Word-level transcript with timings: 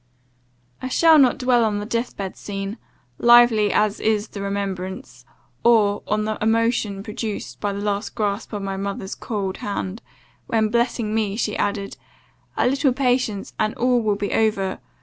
"I 0.81 0.87
shall 0.87 1.19
not 1.19 1.37
dwell 1.37 1.63
on 1.63 1.77
the 1.77 1.85
death 1.85 2.17
bed 2.17 2.35
scene, 2.35 2.79
lively 3.19 3.71
as 3.71 3.99
is 3.99 4.29
the 4.29 4.41
remembrance, 4.41 5.25
or 5.63 6.01
on 6.07 6.25
the 6.25 6.39
emotion 6.41 7.03
produced 7.03 7.59
by 7.59 7.71
the 7.71 7.81
last 7.81 8.15
grasp 8.15 8.51
of 8.51 8.63
my 8.63 8.77
mother's 8.77 9.13
cold 9.13 9.57
hand; 9.57 10.01
when 10.47 10.69
blessing 10.69 11.13
me, 11.13 11.35
she 11.35 11.55
added, 11.55 11.97
'A 12.57 12.65
little 12.65 12.93
patience, 12.93 13.53
and 13.59 13.75
all 13.75 14.01
will 14.01 14.15
be 14.15 14.33
over! 14.33 14.79